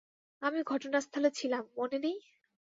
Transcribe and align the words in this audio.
আমি 0.41 0.59
ঘটনাস্থলে 0.63 1.29
ছিলাম, 1.31 1.63
মনে 1.77 1.97
নেই? 1.99 2.17